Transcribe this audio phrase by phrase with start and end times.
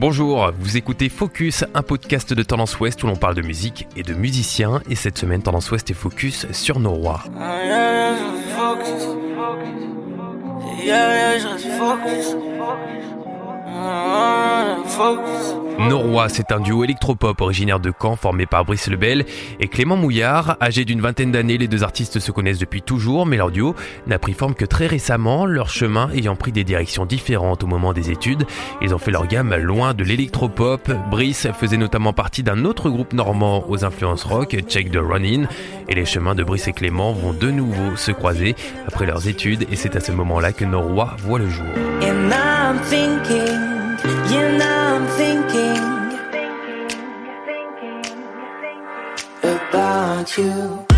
[0.00, 4.04] Bonjour, vous écoutez Focus, un podcast de Tendance Ouest où l'on parle de musique et
[4.04, 4.80] de musiciens.
[4.88, 7.24] Et cette semaine, Tendance Ouest est focus sur nos rois.
[15.78, 19.24] Norrois, c'est un duo électropop originaire de Caen formé par Brice Lebel
[19.60, 20.56] et Clément Mouillard.
[20.60, 23.74] Âgés d'une vingtaine d'années, les deux artistes se connaissent depuis toujours, mais leur duo
[24.06, 27.92] n'a pris forme que très récemment, leur chemin ayant pris des directions différentes au moment
[27.92, 28.44] des études.
[28.82, 30.90] Ils ont fait leur gamme loin de l'électropop.
[31.10, 35.44] Brice faisait notamment partie d'un autre groupe normand aux influences rock, Check the Run-In,
[35.88, 39.66] et les chemins de Brice et Clément vont de nouveau se croiser après leurs études,
[39.70, 41.64] et c'est à ce moment-là que Norrois voit le jour.
[42.26, 43.60] now I'm thinking,
[44.32, 45.98] yeah, now I'm thinking
[49.42, 50.97] about you.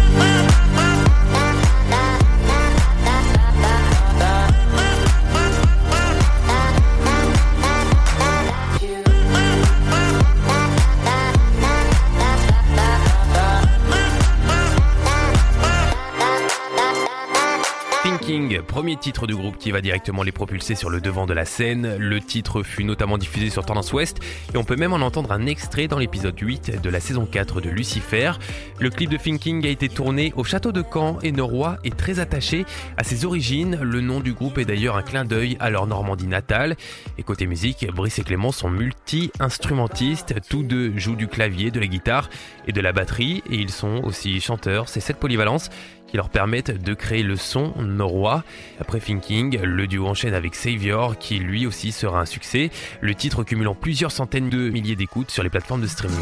[18.62, 21.96] Premier titre du groupe qui va directement les propulser sur le devant de la scène.
[21.96, 24.18] Le titre fut notamment diffusé sur Tendance Ouest
[24.54, 27.60] et on peut même en entendre un extrait dans l'épisode 8 de la saison 4
[27.60, 28.32] de Lucifer.
[28.78, 32.18] Le clip de Thinking a été tourné au château de Caen et Norrois est très
[32.18, 32.64] attaché
[32.96, 33.78] à ses origines.
[33.82, 36.76] Le nom du groupe est d'ailleurs un clin d'œil à leur Normandie natale.
[37.18, 40.34] Et côté musique, Brice et Clément sont multi-instrumentistes.
[40.48, 42.30] Tous deux jouent du clavier, de la guitare
[42.66, 44.88] et de la batterie et ils sont aussi chanteurs.
[44.88, 45.70] C'est cette polyvalence
[46.10, 48.42] qui leur permettent de créer le son norrois.
[48.80, 52.70] Après Thinking, le duo enchaîne avec Savior qui lui aussi sera un succès,
[53.00, 56.18] le titre cumulant plusieurs centaines de milliers d'écoutes sur les plateformes de streaming.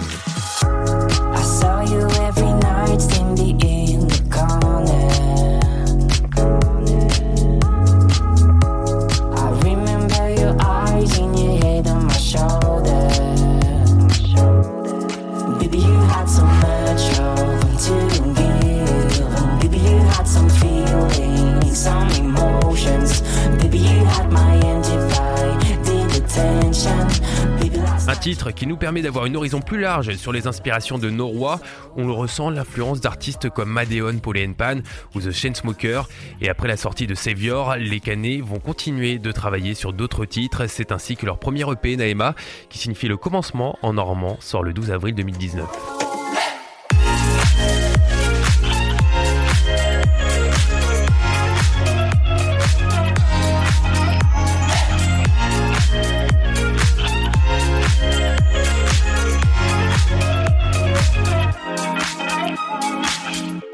[28.18, 31.60] Titre qui nous permet d'avoir une horizon plus large sur les inspirations de Norrois.
[31.96, 34.80] On le ressent l'influence d'artistes comme Madeon, Paul Pan
[35.14, 36.08] ou The Chainsmokers.
[36.40, 40.66] Et après la sortie de Savior, les Canets vont continuer de travailler sur d'autres titres.
[40.66, 42.34] C'est ainsi que leur premier EP, Naema,
[42.68, 46.07] qui signifie le commencement en normand, sort le 12 avril 2019.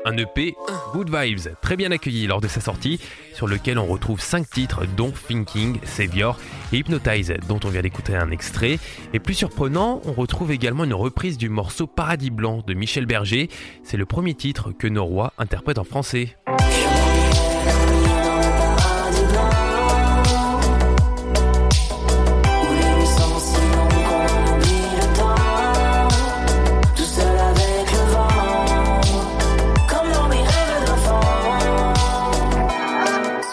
[0.07, 0.55] Un EP
[0.93, 3.01] Good Vibes, très bien accueilli lors de sa sortie,
[3.33, 6.39] sur lequel on retrouve 5 titres dont Thinking, Savior
[6.73, 8.79] et Hypnotize, dont on vient d'écouter un extrait.
[9.15, 13.49] Et plus surprenant, on retrouve également une reprise du morceau Paradis Blanc de Michel Berger.
[13.83, 16.37] C'est le premier titre que Norrois interprète en français.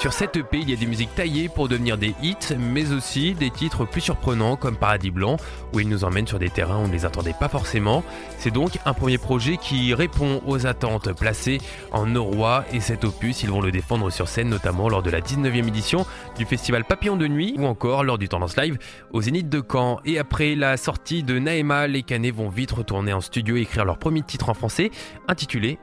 [0.01, 3.35] Sur cette EP, il y a des musiques taillées pour devenir des hits, mais aussi
[3.35, 5.37] des titres plus surprenants comme Paradis Blanc,
[5.73, 8.03] où ils nous emmènent sur des terrains où on ne les attendait pas forcément.
[8.39, 11.59] C'est donc un premier projet qui répond aux attentes placées
[11.91, 15.21] en Norrois, et cet opus, ils vont le défendre sur scène, notamment lors de la
[15.21, 18.79] 19e édition du festival Papillon de Nuit, ou encore lors du Tendance Live
[19.11, 19.99] au Zénith de Caen.
[20.03, 23.85] Et après la sortie de Naema, les Canets vont vite retourner en studio et écrire
[23.85, 24.89] leur premier titre en français,
[25.27, 25.77] intitulé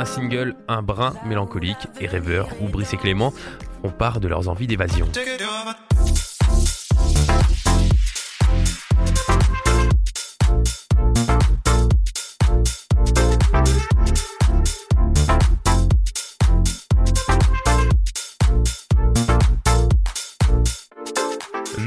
[0.00, 3.34] un single un brin mélancolique et rêveur où Brice et Clément
[3.82, 5.06] font part de leurs envies d'évasion.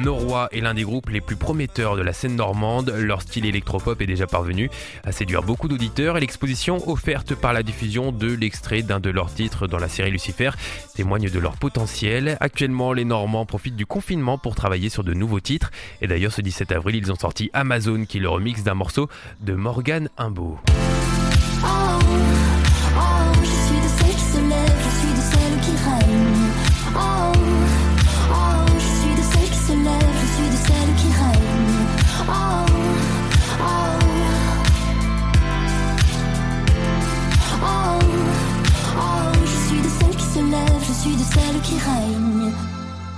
[0.03, 2.89] Norrois est l'un des groupes les plus prometteurs de la scène normande.
[2.89, 4.69] Leur style électropop est déjà parvenu
[5.05, 9.33] à séduire beaucoup d'auditeurs et l'exposition offerte par la diffusion de l'extrait d'un de leurs
[9.33, 10.51] titres dans la série Lucifer
[10.93, 12.37] témoigne de leur potentiel.
[12.41, 15.71] Actuellement, les Normands profitent du confinement pour travailler sur de nouveaux titres.
[16.01, 19.07] Et d'ailleurs, ce 17 avril, ils ont sorti Amazon qui le remix d'un morceau
[19.39, 20.59] de Morgan Imbeau.
[21.63, 22.42] Oh,
[41.63, 42.51] qui règne.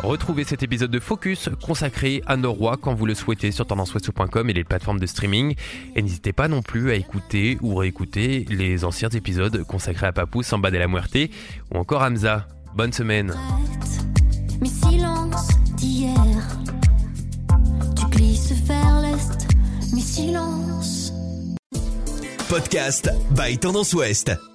[0.03, 4.53] Retrouvez cet épisode de Focus consacré à Norrois quand vous le souhaitez sur tendanceouest.com et
[4.53, 5.55] les plateformes de streaming.
[5.95, 10.43] Et n'hésitez pas non plus à écouter ou réécouter les anciens épisodes consacrés à Papou,
[10.43, 11.17] Samba de la Muerte
[11.73, 12.47] ou encore Hamza.
[12.75, 13.29] Bonne semaine.
[13.33, 15.47] Prête, Mes silences
[15.77, 16.13] d'hier.
[17.97, 19.47] Tu glisses vers l'est,
[19.93, 21.13] mes silences.
[22.47, 24.54] Podcast by Tendance Ouest.